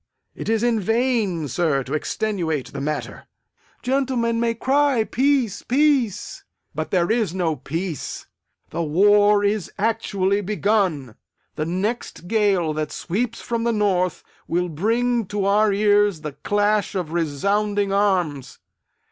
[0.33, 3.27] It is in vain, sir, to extenuate the matter.
[3.83, 6.43] Gentlemen may cry, Peace, peace!
[6.73, 8.25] but there is no peace.
[8.71, 11.17] The war is actually begun!
[11.55, 16.95] The next gale that sweeps from the north will bring to our ears the clash
[16.95, 18.57] of resounding arms!